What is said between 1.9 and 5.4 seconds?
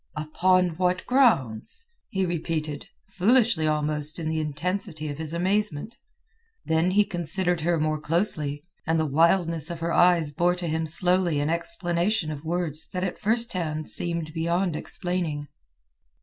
he repeated, foolishly almost in the intensity of his